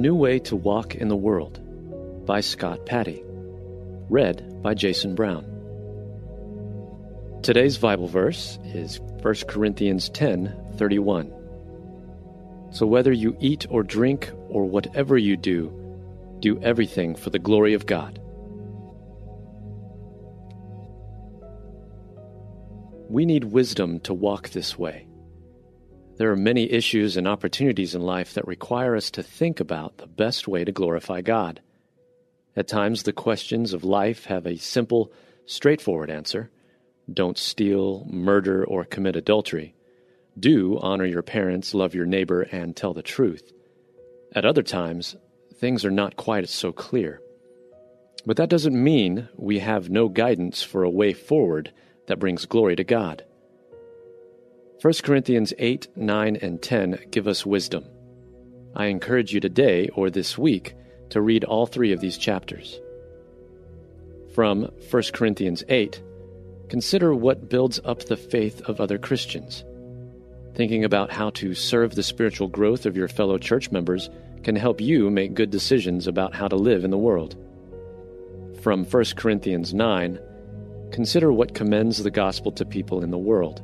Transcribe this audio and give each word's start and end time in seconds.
New 0.00 0.14
Way 0.14 0.38
to 0.38 0.56
Walk 0.56 0.94
in 0.94 1.08
the 1.08 1.16
World 1.16 1.60
by 2.24 2.40
Scott 2.40 2.86
Patty. 2.86 3.22
Read 4.08 4.62
by 4.62 4.72
Jason 4.72 5.14
Brown. 5.14 5.44
Today's 7.42 7.76
Bible 7.76 8.06
verse 8.06 8.58
is 8.64 8.98
1 8.98 9.34
Corinthians 9.46 10.08
10 10.08 10.72
31. 10.76 11.30
So 12.70 12.86
whether 12.86 13.12
you 13.12 13.36
eat 13.40 13.66
or 13.68 13.82
drink 13.82 14.30
or 14.48 14.64
whatever 14.64 15.18
you 15.18 15.36
do, 15.36 15.70
do 16.40 16.58
everything 16.62 17.14
for 17.14 17.28
the 17.28 17.38
glory 17.38 17.74
of 17.74 17.84
God. 17.84 18.18
We 23.10 23.26
need 23.26 23.44
wisdom 23.44 24.00
to 24.00 24.14
walk 24.14 24.48
this 24.48 24.78
way. 24.78 25.09
There 26.20 26.30
are 26.30 26.36
many 26.36 26.70
issues 26.70 27.16
and 27.16 27.26
opportunities 27.26 27.94
in 27.94 28.02
life 28.02 28.34
that 28.34 28.46
require 28.46 28.94
us 28.94 29.10
to 29.12 29.22
think 29.22 29.58
about 29.58 29.96
the 29.96 30.06
best 30.06 30.46
way 30.46 30.64
to 30.64 30.70
glorify 30.70 31.22
God. 31.22 31.62
At 32.54 32.68
times, 32.68 33.04
the 33.04 33.14
questions 33.14 33.72
of 33.72 33.84
life 33.84 34.26
have 34.26 34.46
a 34.46 34.58
simple, 34.58 35.12
straightforward 35.46 36.10
answer 36.10 36.50
don't 37.10 37.38
steal, 37.38 38.04
murder, 38.06 38.62
or 38.62 38.84
commit 38.84 39.16
adultery. 39.16 39.74
Do 40.38 40.78
honor 40.82 41.06
your 41.06 41.22
parents, 41.22 41.72
love 41.72 41.94
your 41.94 42.04
neighbor, 42.04 42.42
and 42.42 42.76
tell 42.76 42.92
the 42.92 43.00
truth. 43.00 43.50
At 44.34 44.44
other 44.44 44.62
times, 44.62 45.16
things 45.54 45.86
are 45.86 45.90
not 45.90 46.16
quite 46.16 46.46
so 46.50 46.70
clear. 46.70 47.22
But 48.26 48.36
that 48.36 48.50
doesn't 48.50 48.84
mean 48.84 49.30
we 49.36 49.60
have 49.60 49.88
no 49.88 50.10
guidance 50.10 50.62
for 50.62 50.82
a 50.82 50.90
way 50.90 51.14
forward 51.14 51.72
that 52.08 52.18
brings 52.18 52.44
glory 52.44 52.76
to 52.76 52.84
God. 52.84 53.24
1 54.82 54.94
Corinthians 55.02 55.52
8, 55.58 55.88
9, 55.94 56.36
and 56.36 56.62
10 56.62 56.98
give 57.10 57.28
us 57.28 57.44
wisdom. 57.44 57.84
I 58.74 58.86
encourage 58.86 59.34
you 59.34 59.38
today 59.38 59.90
or 59.90 60.08
this 60.08 60.38
week 60.38 60.74
to 61.10 61.20
read 61.20 61.44
all 61.44 61.66
three 61.66 61.92
of 61.92 62.00
these 62.00 62.16
chapters. 62.16 62.80
From 64.34 64.70
1 64.90 65.02
Corinthians 65.12 65.62
8, 65.68 66.02
consider 66.70 67.14
what 67.14 67.50
builds 67.50 67.78
up 67.84 68.04
the 68.04 68.16
faith 68.16 68.62
of 68.62 68.80
other 68.80 68.96
Christians. 68.96 69.66
Thinking 70.54 70.82
about 70.82 71.10
how 71.12 71.28
to 71.30 71.52
serve 71.52 71.94
the 71.94 72.02
spiritual 72.02 72.48
growth 72.48 72.86
of 72.86 72.96
your 72.96 73.08
fellow 73.08 73.36
church 73.36 73.70
members 73.70 74.08
can 74.44 74.56
help 74.56 74.80
you 74.80 75.10
make 75.10 75.34
good 75.34 75.50
decisions 75.50 76.06
about 76.06 76.34
how 76.34 76.48
to 76.48 76.56
live 76.56 76.84
in 76.84 76.90
the 76.90 76.96
world. 76.96 77.36
From 78.62 78.86
1 78.86 79.04
Corinthians 79.14 79.74
9, 79.74 80.18
consider 80.90 81.30
what 81.30 81.54
commends 81.54 82.02
the 82.02 82.10
gospel 82.10 82.50
to 82.52 82.64
people 82.64 83.04
in 83.04 83.10
the 83.10 83.18
world. 83.18 83.62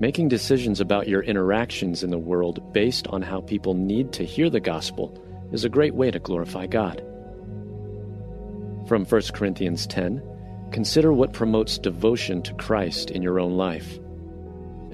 Making 0.00 0.28
decisions 0.28 0.80
about 0.80 1.08
your 1.08 1.22
interactions 1.22 2.04
in 2.04 2.10
the 2.10 2.18
world 2.18 2.72
based 2.72 3.08
on 3.08 3.20
how 3.20 3.40
people 3.40 3.74
need 3.74 4.12
to 4.12 4.24
hear 4.24 4.48
the 4.48 4.60
gospel 4.60 5.20
is 5.50 5.64
a 5.64 5.68
great 5.68 5.94
way 5.94 6.12
to 6.12 6.20
glorify 6.20 6.66
God. 6.68 7.02
From 8.86 9.04
1 9.04 9.22
Corinthians 9.32 9.88
10, 9.88 10.22
consider 10.70 11.12
what 11.12 11.32
promotes 11.32 11.78
devotion 11.78 12.42
to 12.42 12.54
Christ 12.54 13.10
in 13.10 13.22
your 13.22 13.40
own 13.40 13.56
life. 13.56 13.98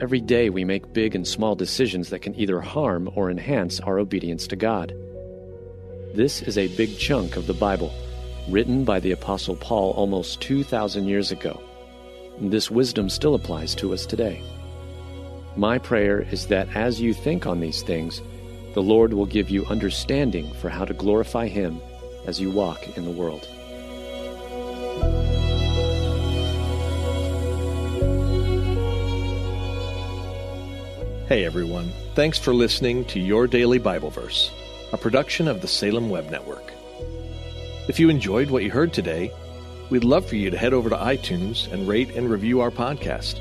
Every 0.01 0.23
day 0.23 0.49
we 0.49 0.65
make 0.65 0.95
big 0.95 1.15
and 1.15 1.29
small 1.29 1.55
decisions 1.55 2.09
that 2.09 2.23
can 2.23 2.35
either 2.35 2.63
harm 2.63 3.11
or 3.15 3.31
enhance 3.31 3.81
our 3.81 3.99
obedience 3.99 4.47
to 4.49 4.57
God. 4.57 4.95
This 6.15 6.41
is 6.41 6.57
a 6.57 6.75
big 6.77 6.97
chunk 6.97 7.37
of 7.37 7.47
the 7.47 7.53
Bible, 7.53 7.93
written 8.49 8.85
by 8.85 9.01
the 9.01 9.13
Apostle 9.13 9.57
Paul 9.57 9.91
almost 9.91 10.41
2,000 10.41 11.07
years 11.07 11.31
ago. 11.31 11.63
This 12.41 12.71
wisdom 12.71 13.11
still 13.11 13.35
applies 13.35 13.75
to 13.77 13.93
us 13.93 14.07
today. 14.07 14.43
My 15.57 15.79
prayer 15.79 16.21
is 16.21 16.49
that 16.49 16.75
as 16.75 17.01
you 17.01 17.15
think 17.15 17.47
on 17.47 17.61
these 17.61 17.83
things, 17.83 18.21
the 18.75 18.83
Lord 18.83 19.13
will 19.13 19.27
give 19.27 19.51
you 19.51 19.65
understanding 19.67 20.53
for 20.55 20.69
how 20.69 20.85
to 20.85 20.93
glorify 20.93 21.47
Him 21.47 21.81
as 22.27 22.41
you 22.41 22.51
walk 22.51 22.97
in 22.97 23.05
the 23.05 23.13
world. 23.13 23.47
Hey 31.29 31.45
everyone, 31.45 31.93
thanks 32.17 32.39
for 32.39 32.53
listening 32.53 33.05
to 33.07 33.21
Your 33.21 33.47
Daily 33.47 33.79
Bible 33.79 34.11
Verse, 34.11 34.51
a 34.93 34.99
production 34.99 35.47
of 35.47 35.61
the 35.61 35.69
Salem 35.69 36.11
Web 36.11 36.31
Network. 36.31 36.73
If 37.87 38.01
you 38.01 38.09
enjoyed 38.09 38.51
what 38.51 38.65
you 38.65 38.73
heard 38.73 38.93
today, 38.93 39.31
we'd 39.89 40.03
love 40.03 40.27
for 40.27 40.35
you 40.35 40.51
to 40.51 40.59
head 40.59 40.73
over 40.73 40.91
to 40.91 40.97
iTunes 40.97 41.73
and 41.73 41.87
rate 41.87 42.17
and 42.17 42.29
review 42.29 42.61
our 42.61 42.73
podcast. 42.73 43.41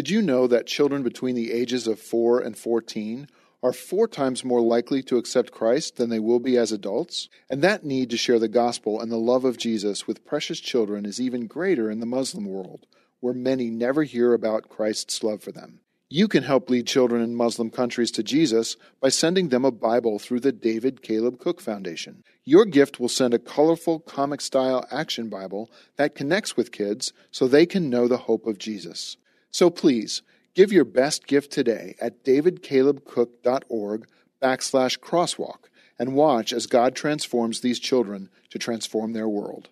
Did 0.00 0.08
you 0.08 0.22
know 0.22 0.46
that 0.46 0.66
children 0.66 1.02
between 1.02 1.34
the 1.34 1.52
ages 1.52 1.86
of 1.86 2.00
4 2.00 2.40
and 2.40 2.56
14 2.56 3.28
are 3.62 3.74
four 3.74 4.08
times 4.08 4.42
more 4.42 4.62
likely 4.62 5.02
to 5.02 5.18
accept 5.18 5.50
Christ 5.50 5.96
than 5.96 6.08
they 6.08 6.18
will 6.18 6.40
be 6.40 6.56
as 6.56 6.72
adults? 6.72 7.28
And 7.50 7.60
that 7.60 7.84
need 7.84 8.08
to 8.08 8.16
share 8.16 8.38
the 8.38 8.48
gospel 8.48 8.98
and 8.98 9.12
the 9.12 9.18
love 9.18 9.44
of 9.44 9.58
Jesus 9.58 10.06
with 10.06 10.24
precious 10.24 10.58
children 10.58 11.04
is 11.04 11.20
even 11.20 11.46
greater 11.46 11.90
in 11.90 12.00
the 12.00 12.06
Muslim 12.06 12.46
world, 12.46 12.86
where 13.20 13.34
many 13.34 13.68
never 13.68 14.04
hear 14.04 14.32
about 14.32 14.70
Christ's 14.70 15.22
love 15.22 15.42
for 15.42 15.52
them. 15.52 15.80
You 16.08 16.28
can 16.28 16.44
help 16.44 16.70
lead 16.70 16.86
children 16.86 17.20
in 17.20 17.34
Muslim 17.34 17.68
countries 17.68 18.10
to 18.12 18.22
Jesus 18.22 18.78
by 19.02 19.10
sending 19.10 19.50
them 19.50 19.66
a 19.66 19.70
Bible 19.70 20.18
through 20.18 20.40
the 20.40 20.50
David 20.50 21.02
Caleb 21.02 21.38
Cook 21.38 21.60
Foundation. 21.60 22.24
Your 22.46 22.64
gift 22.64 23.00
will 23.00 23.10
send 23.10 23.34
a 23.34 23.38
colorful 23.38 24.00
comic 24.00 24.40
style 24.40 24.82
action 24.90 25.28
Bible 25.28 25.70
that 25.96 26.14
connects 26.14 26.56
with 26.56 26.72
kids 26.72 27.12
so 27.30 27.46
they 27.46 27.66
can 27.66 27.90
know 27.90 28.08
the 28.08 28.16
hope 28.16 28.46
of 28.46 28.56
Jesus. 28.56 29.18
So 29.50 29.70
please, 29.70 30.22
give 30.54 30.72
your 30.72 30.84
best 30.84 31.26
gift 31.26 31.52
today 31.52 31.96
at 32.00 32.24
davidcalebcook.org 32.24 34.06
backslash 34.40 34.98
crosswalk 34.98 35.68
and 35.98 36.14
watch 36.14 36.52
as 36.52 36.66
God 36.66 36.94
transforms 36.94 37.60
these 37.60 37.78
children 37.78 38.30
to 38.50 38.58
transform 38.58 39.12
their 39.12 39.28
world. 39.28 39.68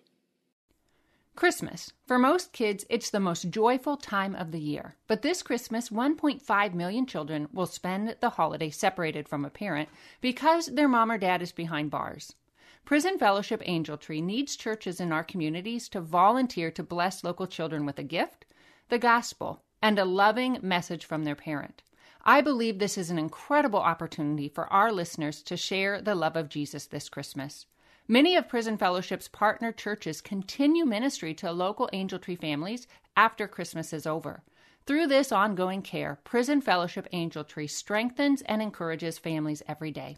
Christmas. 1.35 1.93
For 2.05 2.19
most 2.19 2.51
kids, 2.51 2.85
it's 2.89 3.09
the 3.09 3.19
most 3.21 3.49
joyful 3.49 3.95
time 3.95 4.35
of 4.35 4.51
the 4.51 4.59
year. 4.59 4.95
But 5.07 5.21
this 5.21 5.41
Christmas, 5.41 5.87
1.5 5.87 6.73
million 6.73 7.05
children 7.05 7.47
will 7.53 7.65
spend 7.65 8.17
the 8.19 8.31
holiday 8.31 8.69
separated 8.69 9.29
from 9.29 9.45
a 9.45 9.49
parent 9.49 9.87
because 10.19 10.65
their 10.65 10.89
mom 10.89 11.09
or 11.09 11.17
dad 11.17 11.41
is 11.41 11.53
behind 11.53 11.91
bars. 11.91 12.35
Prison 12.83 13.17
Fellowship 13.17 13.61
Angel 13.65 13.95
Tree 13.95 14.21
needs 14.21 14.57
churches 14.57 14.99
in 14.99 15.13
our 15.13 15.23
communities 15.23 15.87
to 15.89 16.01
volunteer 16.01 16.71
to 16.71 16.83
bless 16.83 17.23
local 17.23 17.47
children 17.47 17.85
with 17.85 17.97
a 17.97 18.03
gift, 18.03 18.45
the 18.89 18.99
gospel, 18.99 19.63
and 19.81 19.97
a 19.97 20.05
loving 20.05 20.59
message 20.61 21.05
from 21.05 21.23
their 21.23 21.35
parent. 21.35 21.83
I 22.23 22.41
believe 22.41 22.79
this 22.79 22.97
is 22.97 23.09
an 23.09 23.17
incredible 23.17 23.79
opportunity 23.79 24.49
for 24.49 24.71
our 24.71 24.91
listeners 24.91 25.41
to 25.43 25.55
share 25.55 26.01
the 26.01 26.15
love 26.15 26.35
of 26.35 26.49
Jesus 26.49 26.85
this 26.85 27.09
Christmas. 27.09 27.65
Many 28.07 28.35
of 28.35 28.49
Prison 28.49 28.77
Fellowship's 28.77 29.27
partner 29.27 29.71
churches 29.71 30.19
continue 30.19 30.85
ministry 30.85 31.33
to 31.35 31.51
local 31.51 31.89
Angel 31.93 32.19
Tree 32.19 32.35
families 32.35 32.87
after 33.15 33.47
Christmas 33.47 33.93
is 33.93 34.07
over. 34.07 34.43
Through 34.85 35.07
this 35.07 35.31
ongoing 35.31 35.83
care, 35.83 36.19
Prison 36.23 36.61
Fellowship 36.61 37.07
Angel 37.11 37.43
Tree 37.43 37.67
strengthens 37.67 38.41
and 38.41 38.61
encourages 38.61 39.19
families 39.19 39.61
every 39.67 39.91
day. 39.91 40.17